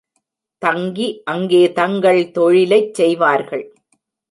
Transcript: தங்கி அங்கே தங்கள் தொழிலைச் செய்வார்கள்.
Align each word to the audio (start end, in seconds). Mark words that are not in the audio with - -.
தங்கி 0.61 1.07
அங்கே 1.25 1.71
தங்கள் 1.71 2.31
தொழிலைச் 2.31 2.93
செய்வார்கள். 2.93 3.65